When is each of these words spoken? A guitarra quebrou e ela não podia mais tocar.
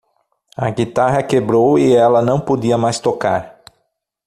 A 0.57 0.71
guitarra 0.71 1.21
quebrou 1.23 1.77
e 1.77 1.93
ela 1.95 2.23
não 2.23 2.39
podia 2.39 2.75
mais 2.75 2.97
tocar. 2.99 3.61